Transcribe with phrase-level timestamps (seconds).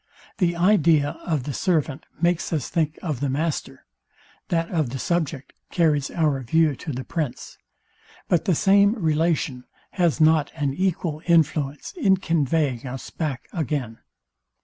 [0.39, 3.85] The idea of the servant makes us think of the master;
[4.49, 7.59] that of the subject carries our view to the prince.
[8.27, 13.99] But the same relation has not an equal influence in conveying us back again.